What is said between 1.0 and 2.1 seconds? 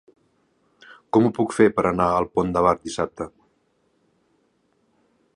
Com ho puc fer per anar